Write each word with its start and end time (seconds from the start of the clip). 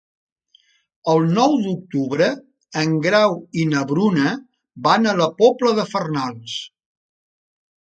El 1.11 1.27
nou 1.33 1.51
d'octubre 1.65 2.29
en 2.83 2.95
Grau 3.05 3.37
i 3.65 3.67
na 3.75 3.83
Bruna 3.93 4.33
van 4.89 5.07
a 5.07 5.15
la 5.21 5.29
Pobla 5.43 5.77
de 5.83 5.87
Farnals. 5.93 6.57